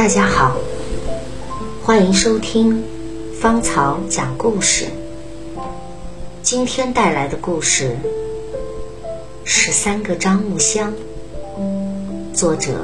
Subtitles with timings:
[0.00, 0.56] 大家好，
[1.84, 2.82] 欢迎收听
[3.38, 4.86] 芳草讲故事。
[6.40, 7.98] 今天带来的故事
[9.44, 10.94] 《十三个樟木箱》，
[12.34, 12.82] 作者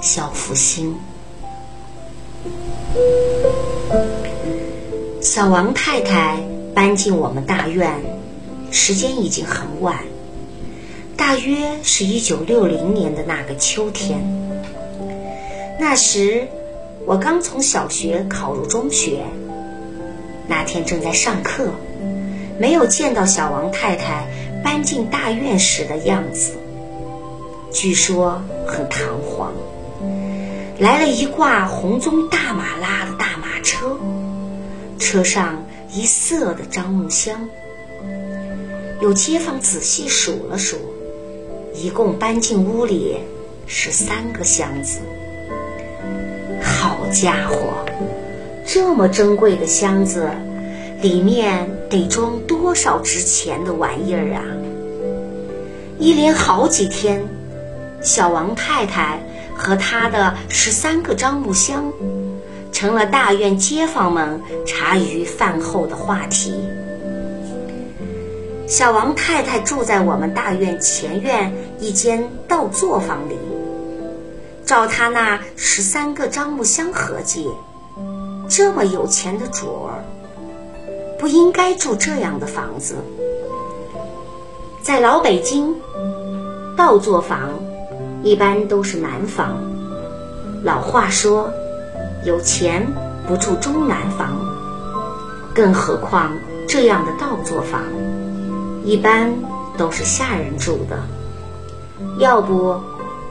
[0.00, 0.96] 肖福星。
[5.20, 6.42] 小王太太
[6.74, 8.00] 搬进我们大院，
[8.70, 9.98] 时间已经很晚，
[11.18, 14.49] 大约是一九六零年的那个秋天。
[15.80, 16.46] 那时，
[17.06, 19.24] 我刚从小学考入中学。
[20.46, 21.70] 那天正在上课，
[22.58, 24.26] 没有见到小王太太
[24.62, 26.52] 搬进大院时的样子。
[27.72, 29.54] 据说很堂皇，
[30.78, 33.96] 来了一挂红棕大马拉的大马车，
[34.98, 37.48] 车上一色的樟木箱。
[39.00, 40.76] 有街坊仔细数了数，
[41.74, 43.16] 一共搬进屋里
[43.66, 44.98] 十三个箱子。
[47.10, 47.84] 家伙，
[48.64, 50.30] 这么珍贵的箱子，
[51.02, 54.42] 里面得装多少值钱的玩意儿啊！
[55.98, 57.22] 一连好几天，
[58.00, 59.20] 小王太太
[59.54, 61.92] 和他的十三个樟木箱，
[62.72, 66.54] 成了大院街坊们茶余饭后的话题。
[68.68, 73.34] 小王太太住在我们大院前院一间倒座房里。
[74.70, 77.50] 照他那十三个樟木箱合计，
[78.48, 80.04] 这么有钱的主儿，
[81.18, 82.94] 不应该住这样的房子。
[84.80, 85.74] 在老北京，
[86.76, 87.50] 倒座房
[88.22, 89.60] 一般都是南房。
[90.62, 91.50] 老话说，
[92.24, 92.86] 有钱
[93.26, 94.38] 不住中南房，
[95.52, 96.30] 更何况
[96.68, 97.82] 这样的倒座房，
[98.84, 99.34] 一般
[99.76, 100.96] 都是下人住的，
[102.20, 102.80] 要不。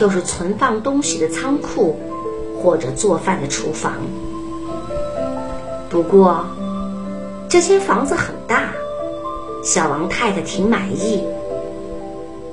[0.00, 2.00] 就是存放东西的仓库，
[2.58, 3.92] 或者做饭的厨房。
[5.90, 6.46] 不过，
[7.50, 8.72] 这间房子很大，
[9.62, 11.22] 小王太太挺满意。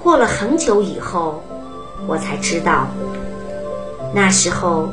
[0.03, 1.41] 过了很久以后，
[2.05, 2.87] 我才知道，
[4.13, 4.89] 那时候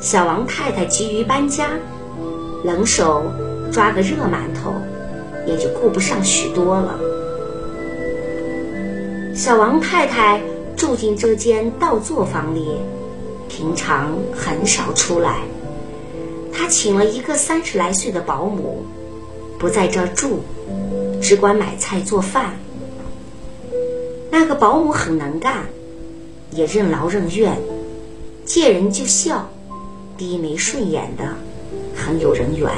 [0.00, 1.68] 小王太太急于搬家，
[2.64, 3.22] 冷手
[3.70, 4.72] 抓个热馒头，
[5.46, 6.98] 也就顾不上许多了。
[9.34, 10.40] 小王太太。
[10.78, 12.78] 住进这间倒座房里，
[13.48, 15.40] 平常很少出来。
[16.52, 18.86] 他请了一个三十来岁的保姆，
[19.58, 20.38] 不在这住，
[21.20, 22.52] 只管买菜做饭。
[24.30, 25.66] 那个保姆很能干，
[26.52, 27.58] 也任劳任怨，
[28.46, 29.50] 见人就笑，
[30.16, 31.34] 低眉顺眼的，
[31.96, 32.70] 很有人缘。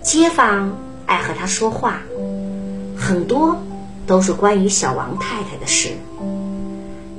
[0.00, 2.02] 街坊爱和他说话，
[2.96, 3.56] 很多。
[4.10, 5.90] 都是关于小王太太的事，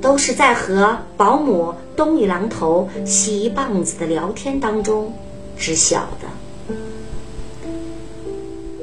[0.02, 5.10] 都是在和保姆东一榔头西一棒子的聊天当中
[5.56, 6.76] 知晓的。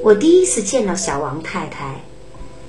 [0.02, 2.00] 我第一次见到小王太太，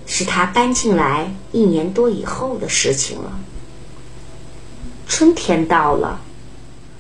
[0.05, 3.31] 是她搬进来一年多以后的事情了。
[5.07, 6.19] 春天到了，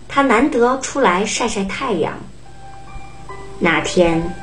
[0.07, 2.17] 她难得出来晒晒太阳。
[3.59, 4.33] 那天，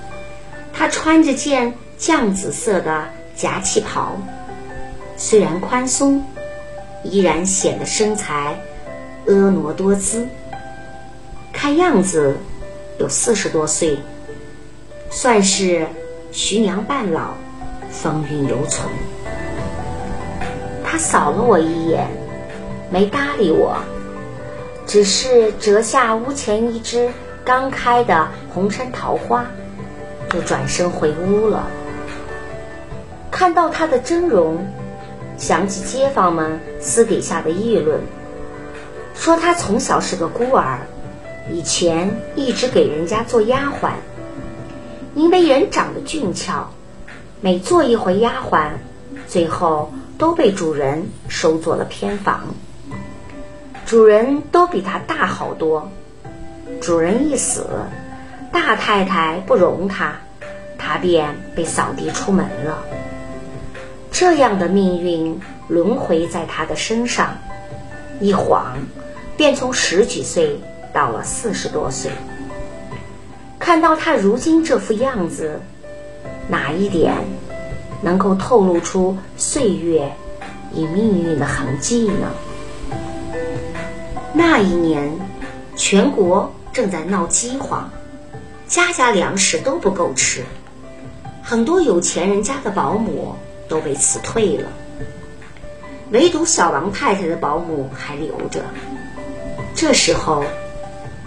[0.72, 3.17] 她穿着件绛紫色的。
[3.38, 4.16] 夹气袍
[5.16, 6.24] 虽然宽松，
[7.04, 8.60] 依然显得身材
[9.28, 10.26] 婀娜多姿。
[11.52, 12.36] 看样子
[12.98, 13.96] 有四十多岁，
[15.08, 15.86] 算是
[16.32, 17.34] 徐娘半老，
[17.92, 18.88] 风韵犹存。
[20.84, 22.08] 他扫了我一眼，
[22.90, 23.76] 没搭理我，
[24.84, 27.08] 只是折下屋前一枝
[27.44, 29.46] 刚开的红山桃花，
[30.28, 31.70] 就转身回屋了。
[33.30, 34.66] 看到他的真容，
[35.36, 38.00] 想起街坊们私底下的议论，
[39.14, 40.78] 说他从小是个孤儿，
[41.50, 43.90] 以前一直给人家做丫鬟。
[45.14, 46.68] 因为人长得俊俏，
[47.40, 48.70] 每做一回丫鬟，
[49.26, 52.54] 最后都被主人收做了偏房。
[53.84, 55.90] 主人都比他大好多，
[56.80, 57.66] 主人一死，
[58.52, 60.14] 大太太不容他，
[60.76, 62.78] 他便被扫地出门了。
[64.10, 67.36] 这样的命运轮回在他的身上，
[68.20, 68.76] 一晃
[69.36, 70.58] 便从十几岁
[70.92, 72.10] 到了四十多岁。
[73.58, 75.60] 看到他如今这副样子，
[76.48, 77.14] 哪一点
[78.00, 80.10] 能够透露出岁月
[80.74, 82.32] 与命运的痕迹呢？
[84.32, 85.12] 那一年，
[85.76, 87.90] 全国正在闹饥荒，
[88.66, 90.42] 家家粮食都不够吃，
[91.42, 93.34] 很多有钱人家的保姆。
[93.68, 94.68] 都被辞退了，
[96.10, 98.62] 唯独小王太太的保姆还留着。
[99.74, 100.44] 这时候，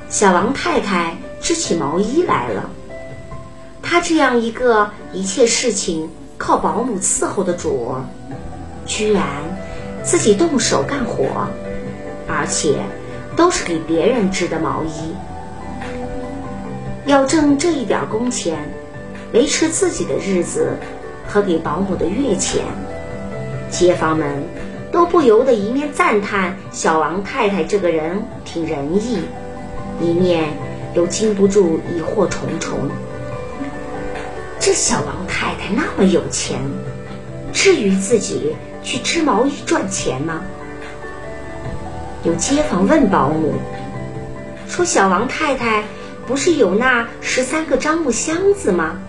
[0.09, 2.69] 小王太太织起毛衣来了。
[3.81, 7.95] 她这样一个一切事情靠保姆伺候的主，
[8.85, 9.23] 居然
[10.03, 11.47] 自己动手干活，
[12.27, 12.75] 而且
[13.35, 15.13] 都是给别人织的毛衣。
[17.05, 18.71] 要挣这一点工钱，
[19.33, 20.77] 维持自己的日子
[21.27, 22.63] 和给保姆的月钱，
[23.69, 24.43] 街坊们
[24.91, 29.19] 都不由得一面赞叹小王太太这个人挺仁义，
[29.99, 30.49] 一面
[30.93, 32.89] 又禁不住疑惑重重。
[34.59, 36.59] 这小王太太那么有钱，
[37.51, 40.41] 至于自己去织毛衣赚钱吗？
[42.23, 43.53] 有街坊问保姆
[44.67, 45.83] 说：“小王太太。”
[46.27, 48.99] 不是有那十三个樟木箱子吗？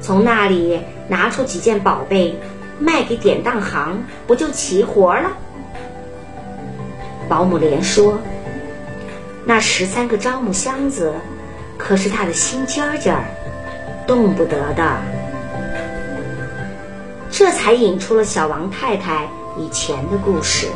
[0.00, 2.38] 从那里拿出几件宝贝，
[2.78, 5.30] 卖给典当行，不就齐活了？
[7.28, 8.18] 保姆连说
[9.46, 11.12] ：“那十三个樟木箱子，
[11.78, 13.24] 可是他的心尖尖儿，
[14.06, 14.96] 动不得的。”
[17.30, 20.68] 这才引出了小王太太以前的故事。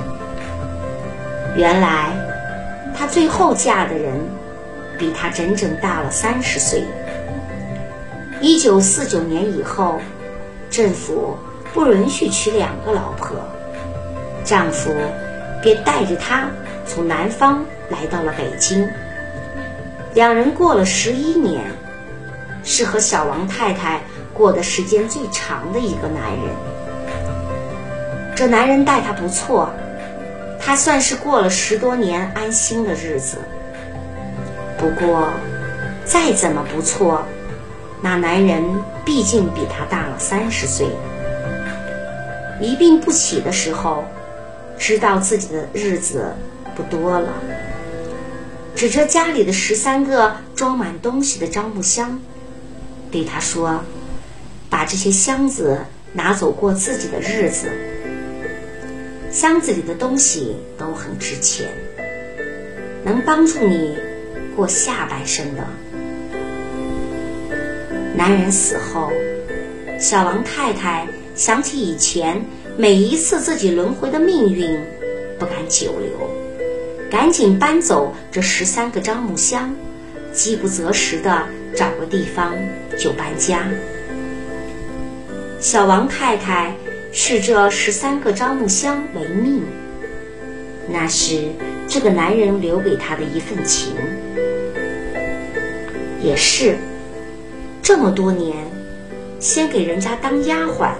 [1.57, 2.13] 原来，
[2.97, 4.21] 她最后嫁的人。
[4.99, 6.83] 比他整整大了三十岁。
[8.41, 10.01] 一九四九年以后，
[10.71, 11.37] 政府
[11.73, 13.37] 不允许娶两个老婆，
[14.45, 14.91] 丈夫
[15.63, 16.49] 便带着她
[16.87, 18.89] 从南方来到了北京。
[20.15, 21.63] 两人过了十一年，
[22.65, 24.01] 是和小王太太
[24.33, 26.55] 过的时间最长的一个男人。
[28.35, 29.71] 这男人待她不错，
[30.61, 33.39] 她算是过了十多年安心的日子。
[34.79, 35.29] 不过，
[36.05, 37.25] 再怎么不错，
[38.03, 38.63] 那男人
[39.05, 40.87] 毕竟比她大了三十岁。
[42.61, 44.05] 一病不起的时候，
[44.79, 46.35] 知道自己的日子
[46.77, 47.33] 不多了，
[48.75, 52.21] 指着家里的十三个装满东西的樟木箱，
[53.11, 53.85] 对他说
[54.71, 55.81] ：“把这些箱子
[56.13, 57.71] 拿走过自己的日子。
[59.31, 61.69] 箱子里的东西都很值钱，
[63.05, 63.97] 能帮助你。”
[64.57, 65.65] 过下半生的
[68.19, 69.13] 男人死后，
[70.01, 71.07] 小王太太
[71.37, 72.45] 想起以前
[72.77, 74.77] 每一次自己轮回的命运，
[75.39, 76.29] 不敢久留，
[77.09, 79.73] 赶紧搬走这十三个樟木箱，
[80.33, 82.57] 饥不择食的找个地方
[82.99, 83.69] 就搬家。
[85.61, 86.75] 小王太太
[87.13, 89.63] 视这十三个樟木箱为命，
[90.89, 91.53] 那是
[91.87, 93.93] 这个男人留给她的一份情。
[96.21, 96.77] 也是，
[97.89, 98.55] 这么多年，
[99.41, 100.91] 先给人家当丫鬟，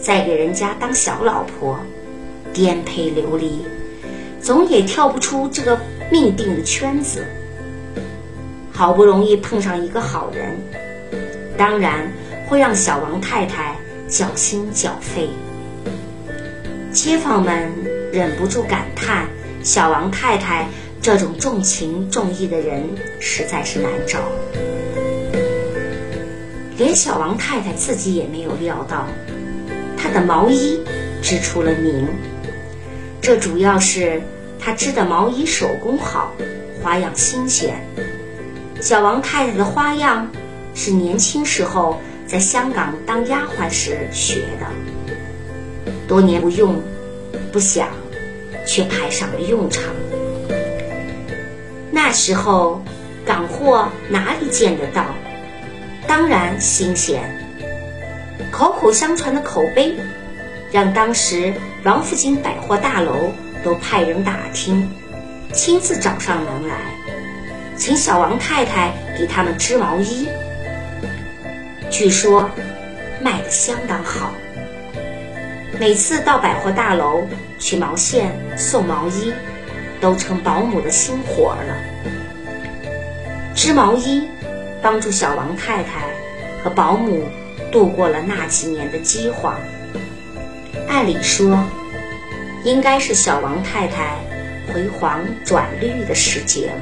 [0.00, 1.78] 再给人家当小老婆，
[2.52, 3.64] 颠沛流离，
[4.42, 5.78] 总也跳不出这个
[6.10, 7.24] 命定的圈子。
[8.72, 10.58] 好不容易碰上一个好人，
[11.56, 12.12] 当然
[12.48, 13.76] 会让小王太太
[14.08, 15.28] 绞心绞肺。
[16.90, 17.70] 街坊们
[18.12, 19.28] 忍不住感叹：
[19.62, 20.66] 小王太太。
[21.02, 22.82] 这种重情重义的人
[23.20, 24.18] 实在是难找，
[26.80, 29.06] 连小王太太自己也没有料到，
[29.98, 30.80] 她的毛衣
[31.20, 32.08] 织出了名。
[33.20, 34.22] 这主要是
[34.58, 36.32] 她织的毛衣手工好，
[36.82, 37.78] 花样新鲜。
[38.80, 40.26] 小王太太的花样
[40.74, 44.66] 是年轻时候在香港当丫鬟时学的，
[46.08, 46.82] 多年不用，
[47.52, 47.88] 不想，
[48.66, 49.84] 却派上了用场。
[51.90, 52.82] 那时候，
[53.26, 55.04] 港货哪里见得到？
[56.10, 57.22] 当然新鲜。
[58.50, 59.94] 口口相传的口碑，
[60.72, 64.90] 让当时王府井百货大楼都派人打听，
[65.52, 66.74] 亲自找上门来，
[67.76, 70.26] 请小王太太给他们织毛衣。
[71.90, 72.50] 据说
[73.20, 74.32] 卖的相当好，
[75.78, 77.24] 每次到百货大楼
[77.60, 79.32] 取毛线、送毛衣。
[80.00, 81.76] 都成保姆的新活儿了。
[83.54, 84.26] 织毛衣，
[84.82, 86.08] 帮助小王太太
[86.62, 87.28] 和保姆
[87.70, 89.58] 度过了那几年的饥荒。
[90.88, 91.64] 按理说，
[92.64, 94.16] 应该是小王太太
[94.72, 96.80] 回黄转绿的时节了。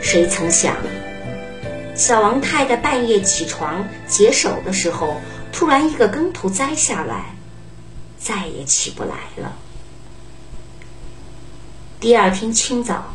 [0.00, 0.76] 谁曾想，
[1.94, 5.20] 小王太太半夜起床解手的时候，
[5.52, 7.36] 突然一个跟头栽下来，
[8.18, 9.52] 再也起不来了。
[12.00, 13.14] 第二天清早，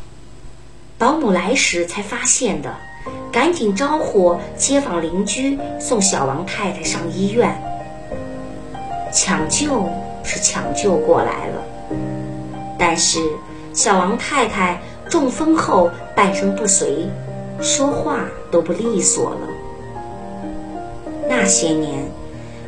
[0.97, 2.77] 保姆来时才发现的，
[3.31, 7.55] 赶紧招呼街坊邻居送小王太太上医院。
[9.13, 9.89] 抢救
[10.23, 11.63] 是抢救过来了，
[12.77, 13.19] 但是
[13.73, 17.07] 小王太太中风后半身不遂，
[17.61, 18.19] 说话
[18.51, 19.39] 都不利索了。
[21.29, 22.05] 那些年，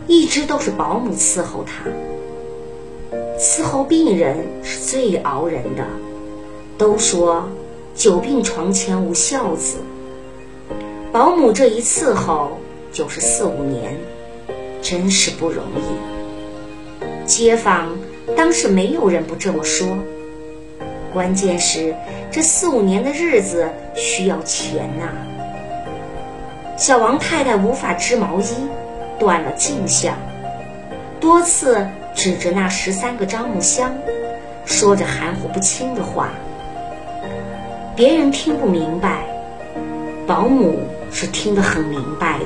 [0.08, 1.84] 一直都是保姆伺候她。
[3.38, 5.86] 伺候病人是最熬人的，
[6.78, 7.48] 都说
[7.96, 9.78] 久病床前无孝子。
[11.12, 12.60] 保姆这一伺候
[12.92, 13.98] 就是四五年，
[14.80, 17.26] 真是不容易。
[17.26, 17.98] 街坊
[18.38, 19.88] 当时没有人不这么说。
[21.12, 21.96] 关键是
[22.30, 25.08] 这四五年的日子需要钱呐。
[26.78, 28.54] 小王太太无法织毛衣，
[29.18, 30.16] 断了进项，
[31.20, 33.92] 多次指着那十三个樟木箱，
[34.64, 36.30] 说着含糊不清的话。
[37.96, 39.24] 别人听不明白，
[40.28, 40.80] 保姆
[41.12, 42.46] 是听得很明白的，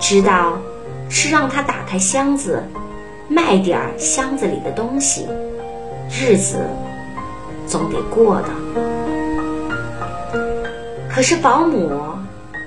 [0.00, 0.58] 知道
[1.08, 2.62] 是让他打开箱子，
[3.28, 5.26] 卖点箱子里的东西，
[6.10, 6.58] 日子。
[7.66, 8.48] 总得过的，
[11.10, 11.90] 可是保姆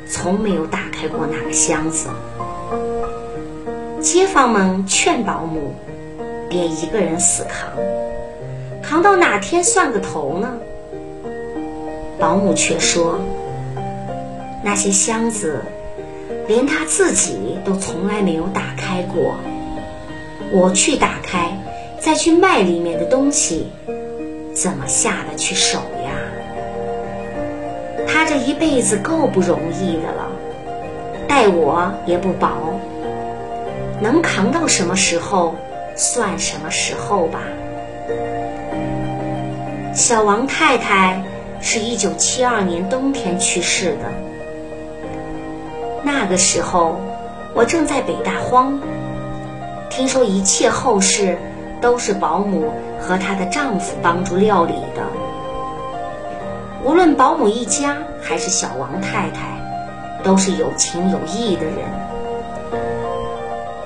[0.09, 2.09] 从没有打开过那个箱子。
[4.01, 5.75] 街坊们劝保姆
[6.49, 7.69] 别一个人死扛，
[8.81, 10.49] 扛到哪天算个头呢？
[12.17, 13.19] 保姆却说
[14.63, 15.61] ：“那些箱子
[16.47, 19.35] 连他自己都从来没有打开过，
[20.51, 21.57] 我去打开，
[21.99, 23.67] 再去卖里面的东西。”
[24.57, 26.09] 怎么下得去手呀？
[28.07, 30.31] 他这一辈子够不容易的了，
[31.27, 32.79] 待我也不薄，
[34.01, 35.55] 能扛到什么时候
[35.95, 37.41] 算什么时候吧。
[39.93, 41.21] 小王太太
[41.61, 44.11] 是一九七二年冬天去世的，
[46.07, 46.95] 那个时候
[47.53, 48.79] 我正在北大荒，
[49.89, 51.37] 听说一切后事。
[51.79, 55.03] 都是保姆和她的丈夫帮助料理的。
[56.83, 59.61] 无论保姆一家还是小王太太，
[60.23, 61.75] 都是有情有义的人。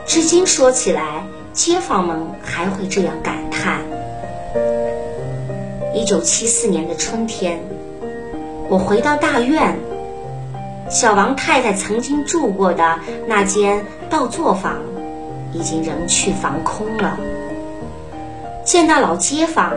[0.06, 3.82] 至今说起来，街坊们还会这样感叹。
[5.94, 7.60] 一九七四年的春天，
[8.70, 9.78] 我回到大院，
[10.92, 14.76] 小王太太曾经住过的那间倒座房，
[15.54, 17.18] 已经人去房空了。
[18.66, 19.72] 见到老街坊，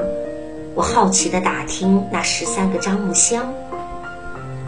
[0.75, 3.55] 我好奇地打听那十三个樟木箱。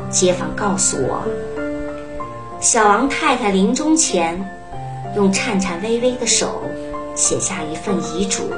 [0.08, 1.24] 街坊告诉我，
[2.60, 4.48] 小王太太临终前，
[5.16, 6.62] 用颤颤巍巍的手
[7.16, 8.48] 写下一份遗嘱，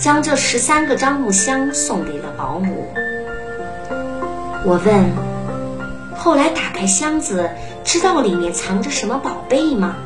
[0.00, 2.86] 将这十三个樟木箱送给了保姆。
[4.64, 5.04] 我问：
[6.18, 7.48] 后来打开箱子，
[7.84, 9.96] 知道里面藏着什么宝贝吗？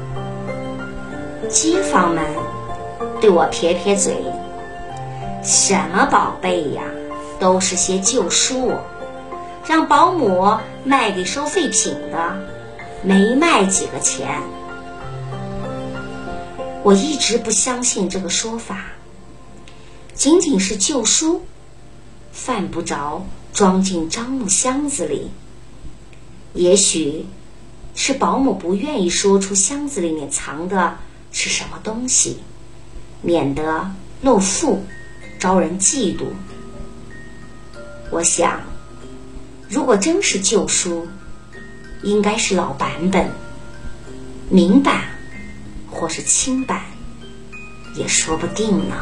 [1.48, 2.24] 街坊们。
[3.20, 4.16] 对我撇撇嘴，
[5.42, 6.82] 什么宝贝呀，
[7.38, 8.72] 都是些旧书，
[9.64, 12.36] 让保姆卖给收废品的，
[13.02, 14.42] 没卖几个钱。
[16.82, 18.86] 我一直不相信这个说法，
[20.14, 21.42] 仅仅是旧书，
[22.32, 25.30] 犯不着装进樟木箱子里。
[26.54, 27.26] 也许
[27.94, 30.96] 是保姆不愿意说出箱子里面藏的
[31.32, 32.38] 是什么东西。
[33.24, 33.88] 免得
[34.20, 34.84] 露富，
[35.38, 36.24] 招人嫉妒。
[38.10, 38.60] 我想，
[39.68, 41.06] 如果真是旧书，
[42.02, 43.30] 应该是老版本，
[44.50, 45.04] 明版
[45.88, 46.82] 或是清版，
[47.94, 48.96] 也说不定呢。